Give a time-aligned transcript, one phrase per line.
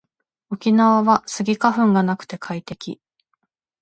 [0.49, 2.99] 沖縄はスギ花粉がなくて快適